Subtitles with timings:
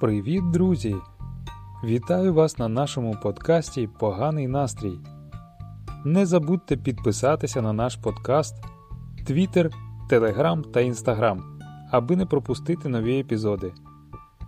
[0.00, 0.96] Привіт, друзі!
[1.84, 4.98] Вітаю вас на нашому подкасті Поганий настрій.
[6.04, 8.54] Не забудьте підписатися на наш подкаст,
[9.26, 9.70] Твіттер,
[10.08, 11.58] Телеграм та Інстаграм,
[11.90, 13.72] аби не пропустити нові епізоди.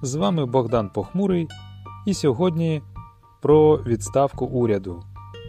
[0.02, 1.48] З вами Богдан Похмурий,
[2.07, 2.82] і сьогодні
[3.43, 5.03] про відставку уряду.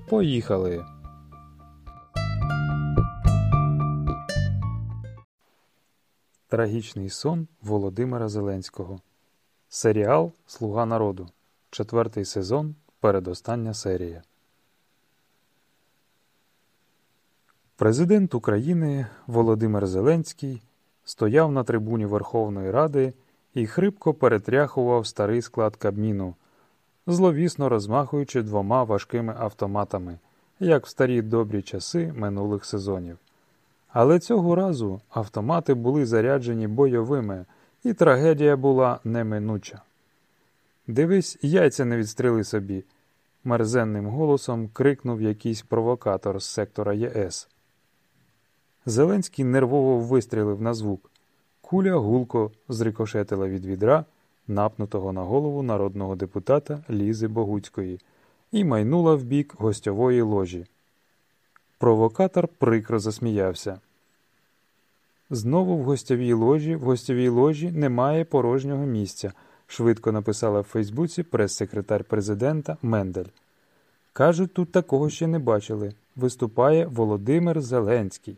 [0.10, 0.86] Поїхали!
[6.48, 8.99] Трагічний сон Володимира Зеленського.
[9.76, 11.27] Серіал Слуга народу.
[11.70, 12.76] Четвертий сезон.
[13.00, 14.23] Передостання серія.
[17.76, 20.62] Президент України Володимир Зеленський
[21.05, 23.13] стояв на трибуні Верховної Ради
[23.54, 26.35] і хрипко перетряхував старий склад Кабміну,
[27.08, 30.20] зловісно розмахуючи двома важкими автоматами,
[30.60, 33.18] як в старі добрі часи минулих сезонів.
[33.88, 37.46] Але цього разу автомати були заряджені бойовими,
[37.84, 39.81] і трагедія була неминуча.
[40.87, 42.84] Дивись, яйця не відстріли собі,
[43.43, 47.49] мерзенним голосом крикнув якийсь провокатор з сектора ЄС.
[48.85, 51.11] Зеленський нервово вистрілив на звук.
[51.61, 54.05] Куля гулко зрикошетила від відра,
[54.48, 57.99] напнутого на голову народного депутата Лізи Богуцької,
[58.51, 60.65] і майнула в бік гостьової ложі.
[61.77, 63.79] Провокатор прикро засміявся.
[65.34, 69.34] Знову в гостьовій ложі, в гостьовій ложі немає порожнього місця,
[69.67, 73.25] швидко написала в Фейсбуці прес-секретар президента Мендель.
[74.13, 75.94] Кажуть, тут такого ще не бачили.
[76.16, 78.38] Виступає Володимир Зеленський.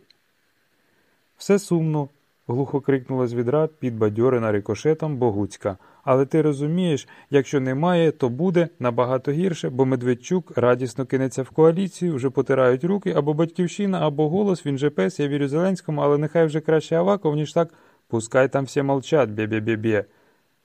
[1.37, 2.09] Все сумно,
[2.47, 5.77] глухо крикнула з відра підбадьорена рикошетом Богуцька.
[6.05, 12.15] Але ти розумієш, якщо немає, то буде набагато гірше, бо Медведчук радісно кинеться в коаліцію,
[12.15, 16.45] вже потирають руки, або батьківщина, або голос, він же пес, я вірю Зеленському, але нехай
[16.45, 17.73] вже краще Аваков, ніж так.
[18.07, 20.05] Пускай там всі молчать, бє-бє-бє-бє.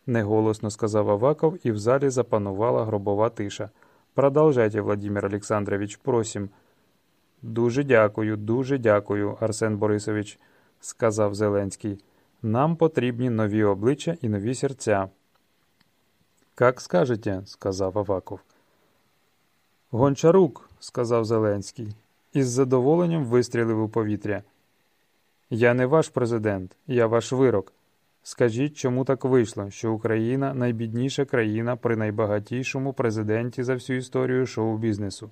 [0.06, 3.70] неголосно сказав Аваков, і в залі запанувала гробова тиша.
[4.14, 6.48] Продовжайте, Владимир Олександрович, просим.
[7.42, 10.38] Дуже дякую, дуже дякую, Арсен Борисович,
[10.80, 11.98] сказав Зеленський.
[12.42, 15.08] Нам потрібні нові обличчя і нові серця.
[16.60, 18.40] Как скажете, сказав Аваков.
[19.90, 21.88] Гончарук, сказав Зеленський,
[22.32, 24.42] із задоволенням вистрілив у повітря.
[25.50, 27.72] Я не ваш президент, я ваш вирок.
[28.22, 35.30] Скажіть, чому так вийшло, що Україна найбідніша країна при найбагатішому президенті за всю історію шоу-бізнесу?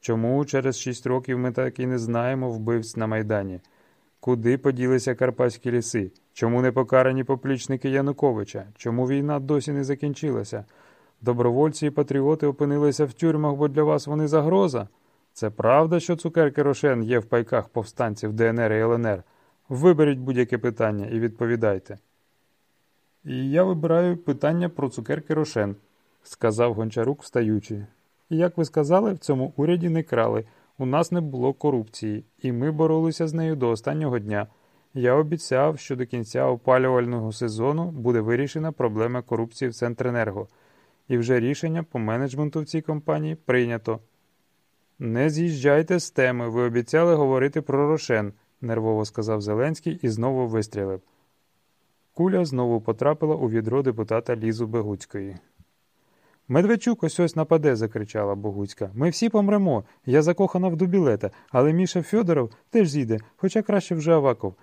[0.00, 3.60] Чому через шість років ми так і не знаємо вбивць на Майдані?
[4.20, 6.10] Куди поділися Карпатські ліси?
[6.40, 8.66] Чому не покарані поплічники Януковича?
[8.76, 10.64] Чому війна досі не закінчилася?
[11.20, 14.88] Добровольці і патріоти опинилися в тюрмах, бо для вас вони загроза?
[15.32, 19.22] Це правда, що цукерки Рошен є в пайках повстанців ДНР і ЛНР?
[19.68, 21.98] Виберіть будь-яке питання і відповідайте.
[23.24, 25.76] І я вибираю питання про цукерки Рошен,
[26.22, 27.86] сказав Гончарук, встаючи.
[28.30, 30.44] І як ви сказали, в цьому уряді не крали.
[30.78, 34.46] У нас не було корупції, і ми боролися з нею до останнього дня.
[34.94, 40.48] Я обіцяв, що до кінця опалювального сезону буде вирішена проблема корупції в Центренерго,
[41.08, 44.00] і вже рішення по менеджменту в цій компанії прийнято.
[44.98, 51.00] Не з'їжджайте з теми, ви обіцяли говорити про Рошен, нервово сказав Зеленський і знову вистрілив.
[52.14, 55.36] Куля знову потрапила у відро депутата Лізу Бегуцької.
[56.48, 58.90] Медведчук ось ось нападе, закричала Богуцька.
[58.94, 59.84] Ми всі помремо.
[60.06, 64.54] Я закохана в дубілета, але Міша Фьодоров теж зійде, хоча краще вже Аваков.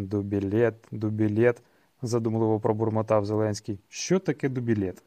[0.00, 1.62] Дубілет, дубілет,
[2.02, 3.78] задумливо пробурмотав Зеленський.
[3.88, 5.02] Що таке дубілет?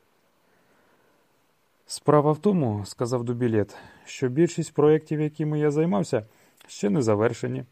[1.88, 6.26] Справа в тому, сказав Дубілет, що більшість проєктів, якими я займався,
[6.68, 7.64] ще не завершені.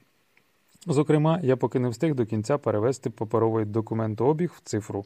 [0.87, 5.05] Зокрема, я поки не встиг до кінця перевести паперовий документообіг в цифру.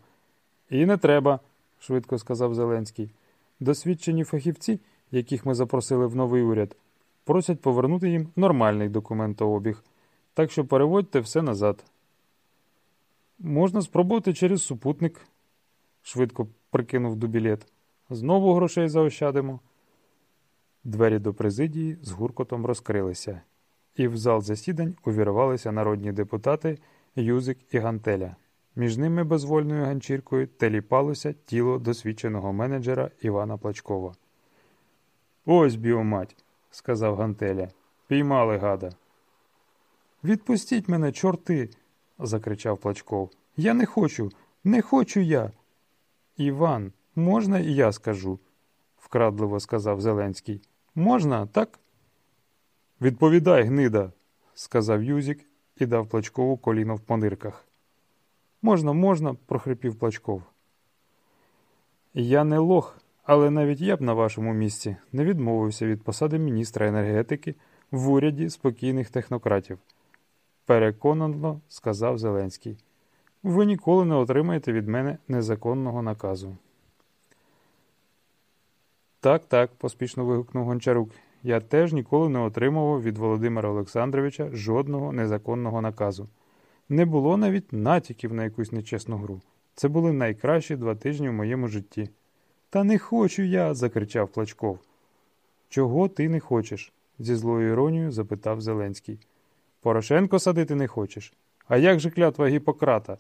[0.70, 1.40] І не треба,
[1.80, 3.12] швидко сказав Зеленський.
[3.60, 4.80] Досвідчені фахівці,
[5.12, 6.76] яких ми запросили в новий уряд,
[7.24, 9.84] просять повернути їм нормальний документообіг,
[10.34, 11.84] так що переводьте все назад.
[13.40, 15.22] Можна спробувати через супутник,
[16.02, 17.72] швидко прикинув дубілет.
[18.10, 19.60] Знову грошей заощадимо.
[20.84, 23.42] Двері до президії з гуркотом розкрилися,
[23.96, 26.78] і в зал засідань увірвалися народні депутати
[27.16, 28.36] Юзик і Гантеля.
[28.76, 34.16] Між ними безвольною ганчіркою теліпалося тіло досвідченого менеджера Івана Плачкова.
[35.46, 36.36] Ось біомать,
[36.72, 37.68] сказав Гантеля.
[38.08, 38.92] Піймали гада.
[40.24, 41.70] Відпустіть мене, чорти,
[42.20, 43.32] закричав Плачков.
[43.58, 44.32] Я не хочу,
[44.64, 45.52] не хочу я.
[46.38, 48.40] Іван, можна і я скажу,
[48.98, 50.62] вкрадливо сказав Зеленський.
[50.96, 51.80] Можна, так?
[53.02, 54.12] Відповідай, гнида,
[54.54, 55.46] сказав Юзік
[55.78, 57.66] і дав Плачкову коліно в понирках.
[58.62, 60.44] Можна, можна, прохрипів Плачков.
[62.14, 66.88] Я не лох, але навіть я б на вашому місці не відмовився від посади міністра
[66.88, 67.56] енергетики
[67.92, 69.80] в уряді спокійних технократів.
[70.66, 72.78] Переконано сказав Зеленський.
[73.44, 76.58] Ви ніколи не отримаєте від мене незаконного наказу.
[79.20, 81.10] Так, так, поспішно вигукнув Гончарук.
[81.44, 86.28] Я теж ніколи не отримував від Володимира Олександровича жодного незаконного наказу.
[86.90, 89.42] Не було навіть натяків на якусь нечесну гру.
[89.76, 92.10] Це були найкращі два тижні в моєму житті.
[92.70, 93.74] Та не хочу я.
[93.74, 94.80] закричав Плачков.
[95.70, 96.94] Чого ти не хочеш?
[97.20, 99.20] зі злою іронією запитав Зеленський.
[99.86, 101.34] Порошенко садити не хочеш.
[101.68, 103.18] А як же клятва Гіппократа?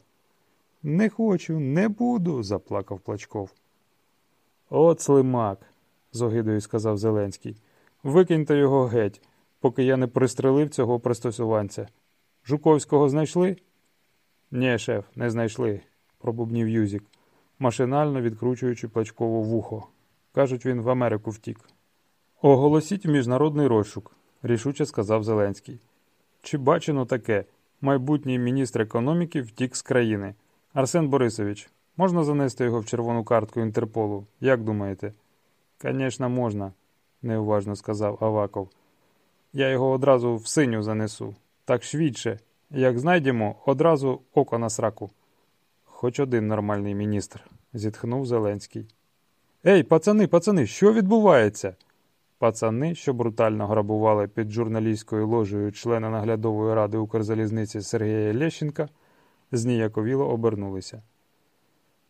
[0.84, 3.52] Не хочу, не буду, заплакав Плачков.
[4.70, 5.60] От слимак,
[6.12, 7.56] з огидою сказав Зеленський.
[8.04, 9.22] Викиньте його геть,
[9.60, 11.88] поки я не пристрелив цього пристосуванця.
[12.46, 13.58] Жуковського знайшли?
[14.52, 15.82] Ні, шеф, не знайшли,
[16.18, 17.04] пробубнів Юзік,
[17.60, 19.88] машинально відкручуючи плачково вухо.
[20.32, 21.60] Кажуть, він в Америку втік.
[22.42, 25.80] Оголосіть міжнародний розшук, рішуче сказав Зеленський.
[26.45, 27.45] Чи бачено таке?
[27.81, 30.33] Майбутній міністр економіки втік з країни.
[30.74, 34.25] Арсен Борисович, можна занести його в червону картку Інтерполу?
[34.42, 35.13] Як думаєте?
[35.81, 36.71] Звісно, можна,
[37.21, 38.69] неуважно сказав Аваков.
[39.53, 41.36] Я його одразу в синю занесу.
[41.65, 42.39] Так швидше.
[42.69, 45.09] Як знайдемо, одразу око на сраку.
[45.83, 47.44] Хоч один нормальний міністр,
[47.74, 48.88] зітхнув Зеленський.
[49.65, 51.75] Ей, пацани, пацани, що відбувається?
[52.40, 58.90] Пацани, що брутально грабували під журналістською ложею члена наглядової ради Укрзалізниці Сергія Лещенка,
[59.52, 61.02] зніяковіло обернулися.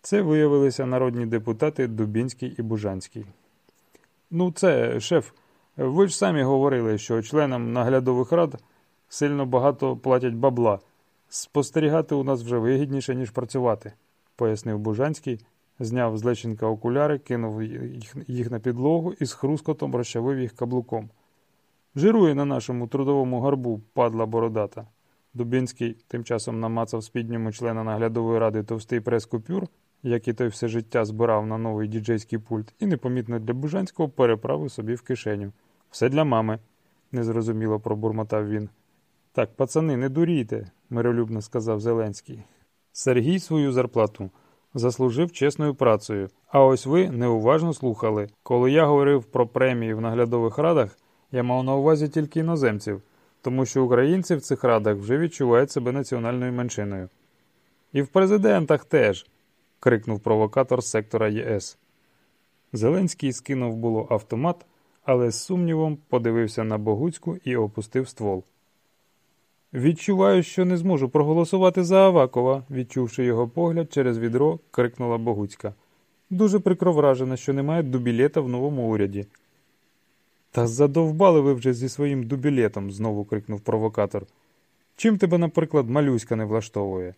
[0.01, 3.25] Це виявилися народні депутати Дубінський і Бужанський.
[4.31, 5.31] Ну, це, шеф,
[5.77, 8.63] ви ж самі говорили, що членам наглядових рад
[9.09, 10.79] сильно багато платять бабла.
[11.29, 13.93] Спостерігати у нас вже вигідніше, ніж працювати,
[14.35, 15.45] пояснив Бужанський,
[15.79, 17.63] зняв з Лещенка окуляри, кинув
[18.27, 21.09] їх на підлогу і з хрускотом розчавив їх каблуком.
[21.95, 24.87] Жирує на нашому трудовому гарбу, падла бородата.
[25.33, 29.67] Дубінський тим часом намацав спідньому члена наглядової ради товстий прес купюр,
[30.03, 34.95] який той все життя збирав на новий діджейський пульт, і непомітно для Бужанського переправив собі
[34.95, 35.51] в кишеню.
[35.91, 36.59] Все для мами,
[37.11, 38.69] незрозуміло пробурмотав він.
[39.31, 42.43] Так, пацани, не дурійте, миролюбно сказав Зеленський.
[42.91, 44.29] Сергій свою зарплату
[44.75, 46.29] заслужив чесною працею.
[46.47, 48.29] А ось ви неуважно слухали.
[48.43, 50.97] Коли я говорив про премії в наглядових радах,
[51.31, 53.01] я мав на увазі тільки іноземців,
[53.41, 57.09] тому що українці в цих радах вже відчувають себе національною меншиною.
[57.93, 59.25] І в президентах теж.
[59.79, 61.77] крикнув провокатор сектора ЄС.
[62.73, 64.65] Зеленський скинув було автомат,
[65.03, 68.43] але з сумнівом подивився на Богуцьку і опустив ствол.
[69.75, 75.73] Відчуваю, що не зможу проголосувати за Авакова, відчувши його погляд через відро, крикнула Богуцька.
[76.29, 79.25] Дуже прикро вражена, що немає дубілета в новому уряді.
[80.51, 84.25] Та задовбали ви вже зі своїм дубілетом, знову крикнув провокатор.
[84.95, 87.13] Чим тебе, наприклад, малюська не влаштовує?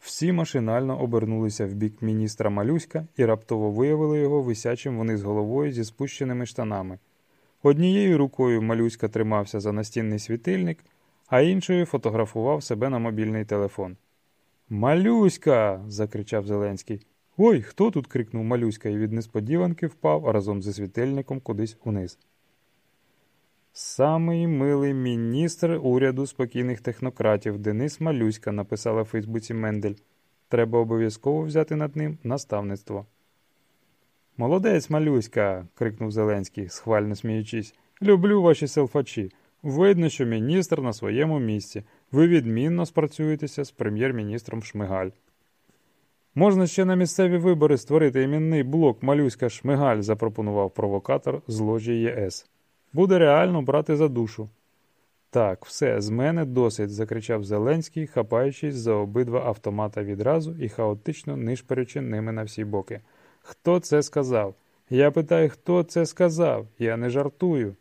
[0.00, 5.84] Всі машинально обернулися в бік міністра Малюська і раптово виявили його висячим вниз головою зі
[5.84, 6.98] спущеними штанами.
[7.62, 10.78] Однією рукою малюська тримався за настінний світильник
[11.32, 13.96] а іншою фотографував себе на мобільний телефон.
[14.68, 15.84] Малюська.
[15.88, 17.06] закричав Зеленський.
[17.36, 18.06] Ой, хто тут?
[18.06, 22.18] крикнув Малюська і від несподіванки впав разом зі світильником кудись униз.
[23.72, 29.94] Самий милий міністр уряду спокійних технократів Денис Малюська написала в Фейсбуці Мендель.
[30.48, 33.06] Треба обов'язково взяти над ним наставництво.
[34.36, 35.66] Молодець, Малюська.
[35.74, 37.74] крикнув Зеленський, схвально сміючись.
[38.02, 39.32] Люблю ваші селфачі.
[39.62, 41.82] Видно, що міністр на своєму місці.
[42.12, 45.10] Ви відмінно спрацюєтеся з прем'єр-міністром Шмигаль.
[46.34, 52.46] Можна ще на місцеві вибори створити іменний блок Малюська Шмигаль, запропонував провокатор з ложі ЄС.
[52.92, 54.48] Буде реально брати за душу.
[55.30, 62.00] Так, все, з мене досить, закричав Зеленський, хапаючись за обидва автомата відразу і хаотично нишперючи
[62.00, 63.00] ними на всі боки.
[63.40, 64.54] Хто це сказав?
[64.90, 66.66] Я питаю, хто це сказав?
[66.78, 67.76] Я не жартую.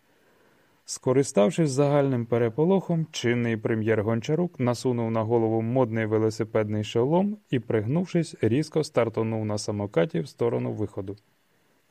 [0.91, 8.83] Скориставшись загальним переполохом, чинний прем'єр Гончарук насунув на голову модний велосипедний шолом і, пригнувшись, різко
[8.83, 11.17] стартонув на самокаті в сторону виходу.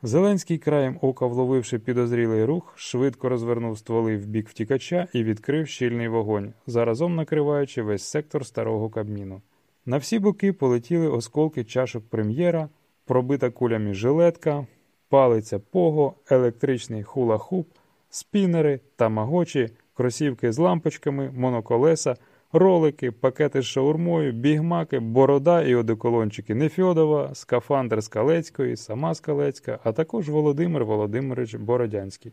[0.03, 6.09] Зеленський краєм ока, вловивши підозрілий рух, швидко розвернув стволи в бік втікача і відкрив щільний
[6.09, 9.43] вогонь, заразом накриваючи весь сектор старого кабміну.
[9.87, 12.69] На всі боки полетіли осколки чашок прем'єра,
[13.05, 14.67] пробита кулями жилетка,
[15.09, 17.65] палиця пого, електричний хула-хуп
[18.11, 22.17] спінери, тамагочі, кросівки з лампочками, моноколеса,
[22.53, 30.29] Ролики, пакети з шаурмою, бігмаки, борода і одеколончики Нефьодова, скафандр Скалецької, сама Скалецька, а також
[30.29, 32.33] Володимир Володимирович Бородянський.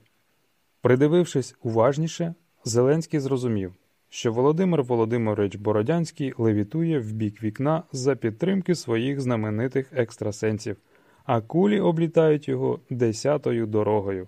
[0.81, 3.73] Придивившись уважніше, Зеленський зрозумів,
[4.09, 10.77] що Володимир Володимирович Бородянський левітує в бік вікна за підтримки своїх знаменитих екстрасенсів,
[11.25, 14.27] а кулі облітають його десятою дорогою.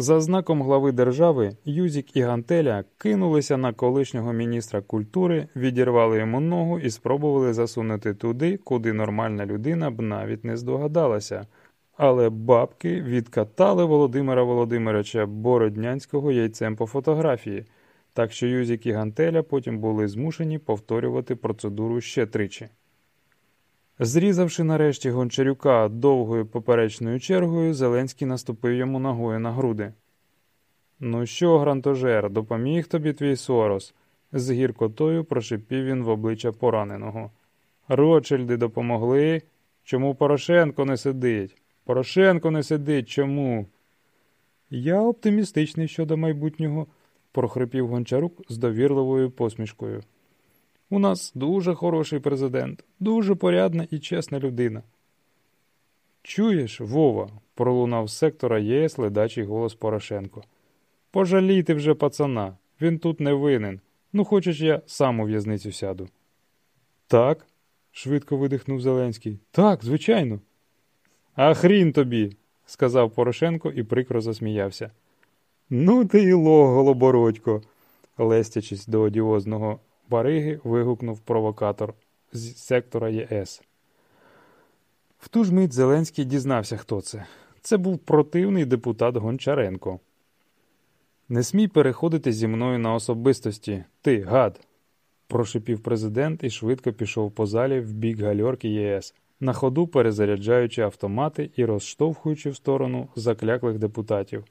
[0.00, 6.78] За знаком глави держави Юзік і Гантеля кинулися на колишнього міністра культури, відірвали йому ногу
[6.78, 11.46] і спробували засунути туди, куди нормальна людина б навіть не здогадалася.
[11.96, 17.64] Але бабки відкатали Володимира Володимировича Бороднянського яйцем по фотографії,
[18.12, 22.68] так що Юзік і Гантеля потім були змушені повторювати процедуру ще тричі.
[24.00, 29.92] Зрізавши нарешті Гончарюка довгою поперечною чергою, Зеленський наступив йому ногою на груди.
[31.00, 33.94] Ну що, грантожер, допоміг тобі твій сорос?
[34.32, 37.30] з гіркотою прошипів він в обличчя пораненого.
[37.88, 39.42] Ротшильди допомогли.
[39.84, 41.56] Чому Порошенко не сидить?
[41.84, 43.66] Порошенко не сидить чому?
[44.70, 46.86] Я оптимістичний щодо майбутнього,
[47.32, 50.02] прохрипів Гончарук з довірливою посмішкою.
[50.90, 54.82] У нас дуже хороший президент, дуже порядна і чесна людина.
[56.22, 60.42] Чуєш, Вова, пролунав з сектора ЄС ледачий голос Порошенко.
[61.10, 63.80] Пожалійте вже пацана, він тут не винен.
[64.12, 66.08] Ну, хочеш, я сам у в'язницю сяду.
[67.06, 67.46] Так,
[67.92, 69.38] швидко видихнув Зеленський.
[69.50, 70.40] Так, звичайно.
[71.34, 74.90] А хрін тобі, сказав Порошенко і прикро засміявся.
[75.70, 77.62] Ну, ти і лох, голобородько,
[78.18, 81.94] лестячись до одіозного бариги, вигукнув провокатор
[82.32, 83.62] з сектора ЄС.
[85.18, 87.26] В ту ж мить Зеленський дізнався, хто це.
[87.60, 90.00] Це був противний депутат Гончаренко.
[91.28, 94.60] Не смій переходити зі мною на особистості, ти, гад,
[95.26, 101.50] прошипів президент і швидко пішов по залі в бік гальорки ЄС, на ходу перезаряджаючи автомати
[101.56, 104.44] і розштовхуючи в сторону закляклих депутатів.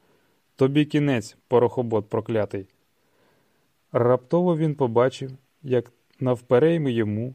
[0.56, 2.66] Тобі кінець, порохобот проклятий.
[3.92, 5.32] Раптово він побачив,
[5.68, 7.34] як навперейми йому,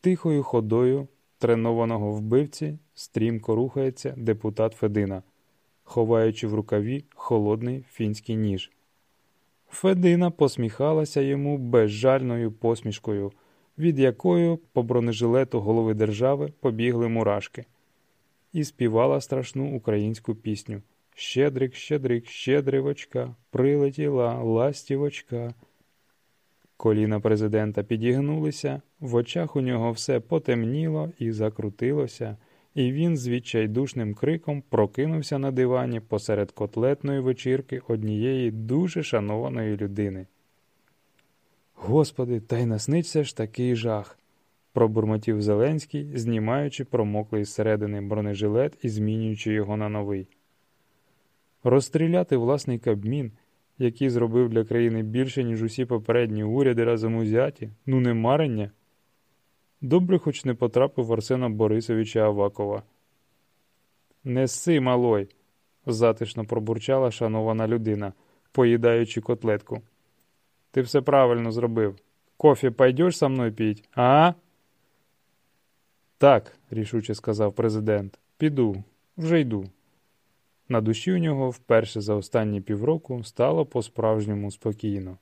[0.00, 5.22] тихою ходою тренованого вбивці, стрімко рухається депутат Федина,
[5.82, 8.70] ховаючи в рукаві холодний фінський ніж.
[9.68, 13.32] Федина посміхалася йому безжальною посмішкою,
[13.78, 17.64] від якої по бронежилету голови держави побігли мурашки,
[18.52, 20.82] і співала страшну українську пісню
[21.14, 25.54] Щедрик, щедрик, щедривочка, прилетіла ластівочка.
[26.84, 32.36] Коліна президента підігнулися, в очах у нього все потемніло і закрутилося,
[32.74, 40.26] і він з відчайдушним криком прокинувся на дивані посеред котлетної вечірки однієї дуже шанованої людини.
[41.74, 44.18] Господи, та й насниться ж такий жах,
[44.72, 50.28] пробурмотів Зеленський, знімаючи промоклий зсередини бронежилет і змінюючи його на новий.
[51.62, 53.32] Розстріляти власний кабмін
[53.78, 58.70] який зробив для країни більше, ніж усі попередні уряди разом узяті, ну не марення.
[59.80, 62.82] Добре, хоч не потрапив Арсена Борисовича Авакова.
[64.24, 65.28] Неси, малой,
[65.86, 68.12] затишно пробурчала шанована людина,
[68.52, 69.82] поїдаючи котлетку.
[70.70, 71.96] Ти все правильно зробив.
[72.36, 74.32] Кофі пойдеш со мною піть, а?
[76.18, 78.18] Так, рішуче сказав президент.
[78.36, 78.84] Піду,
[79.16, 79.64] вже йду.
[80.68, 85.18] На душі у нього вперше за останні півроку стало по-справжньому спокійно.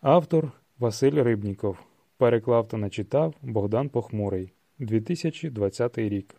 [0.00, 1.78] Автор Василь Рибніков.
[2.16, 6.36] Переклав та начитав Богдан Похмурий 2020 рік.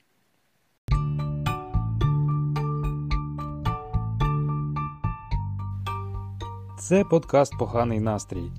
[6.79, 8.51] Це подкаст Поганий настрій.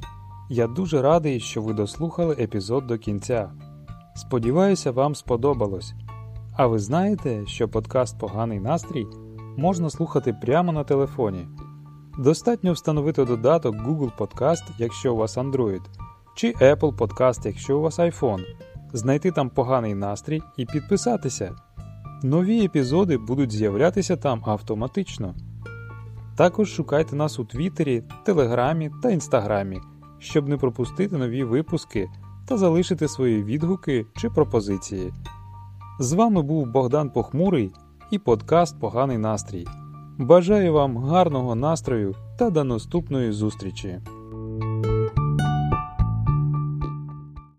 [0.50, 3.52] Я дуже радий, що ви дослухали епізод до кінця.
[4.16, 5.94] Сподіваюся, вам сподобалось.
[6.56, 9.06] А ви знаєте, що подкаст Поганий настрій
[9.56, 11.48] можна слухати прямо на телефоні.
[12.18, 15.80] Достатньо встановити додаток Google Podcast, якщо у вас Android,
[16.36, 18.44] чи Apple Podcast, якщо у вас iPhone,
[18.92, 21.56] знайти там поганий настрій і підписатися.
[22.22, 25.34] Нові епізоди будуть з'являтися там автоматично.
[26.36, 29.80] Також шукайте нас у Твіттері, Телеграмі та Інстаграмі,
[30.18, 32.08] щоб не пропустити нові випуски
[32.48, 35.12] та залишити свої відгуки чи пропозиції.
[36.02, 37.72] З вами був Богдан Похмурий
[38.10, 39.66] і подкаст Поганий настрій.
[40.18, 44.00] Бажаю вам гарного настрою та до наступної зустрічі!